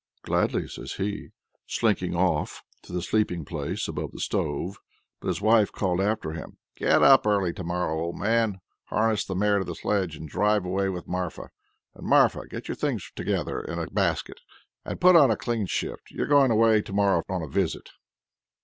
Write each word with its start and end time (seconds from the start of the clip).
"Gladly," 0.23 0.67
says 0.67 0.93
he, 0.93 1.29
slinking 1.67 2.15
off 2.15 2.63
(to 2.81 2.91
the 2.91 3.03
sleeping 3.03 3.45
place) 3.45 3.87
above 3.87 4.13
the 4.13 4.19
stove. 4.19 4.77
But 5.19 5.27
his 5.27 5.41
wife 5.41 5.71
called 5.71 6.01
after 6.01 6.31
him: 6.31 6.57
"Get 6.75 7.03
up 7.03 7.27
early 7.27 7.53
to 7.53 7.63
morrow, 7.63 7.99
old 7.99 8.17
man, 8.17 8.61
harness 8.85 9.23
the 9.23 9.35
mare 9.35 9.59
to 9.59 9.63
the 9.63 9.75
sledge, 9.75 10.15
and 10.15 10.27
drive 10.27 10.65
away 10.65 10.89
with 10.89 11.07
Marfa. 11.07 11.51
And, 11.93 12.07
Marfa, 12.07 12.47
get 12.47 12.67
your 12.67 12.73
things 12.73 13.11
together 13.15 13.59
in 13.61 13.77
a 13.77 13.85
basket, 13.91 14.39
and 14.83 14.99
put 14.99 15.15
on 15.15 15.29
a 15.29 15.37
clean 15.37 15.67
shift; 15.67 16.09
you're 16.09 16.25
going 16.25 16.49
away 16.49 16.81
to 16.81 16.93
morrow 16.93 17.21
on 17.29 17.43
a 17.43 17.47
visit." 17.47 17.91